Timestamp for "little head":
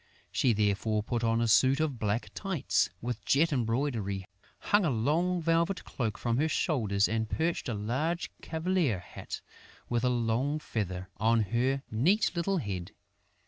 12.35-12.93